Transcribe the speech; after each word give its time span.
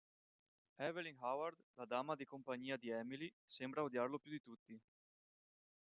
Evelyn 0.85 1.15
Howard, 1.21 1.61
la 1.75 1.85
dama 1.85 2.15
di 2.15 2.25
compagnia 2.25 2.75
di 2.75 2.89
Emily, 2.89 3.31
sembra 3.45 3.83
odiarlo 3.83 4.17
più 4.17 4.31
di 4.31 4.41
tutti. 4.41 4.81